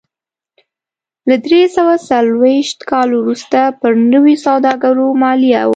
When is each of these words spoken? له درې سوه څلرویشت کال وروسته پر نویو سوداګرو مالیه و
له 1.27 1.35
درې 1.45 1.61
سوه 1.75 1.93
څلرویشت 2.09 2.77
کال 2.91 3.09
وروسته 3.15 3.59
پر 3.79 3.91
نویو 4.13 4.41
سوداګرو 4.47 5.07
مالیه 5.23 5.61
و 5.65 5.69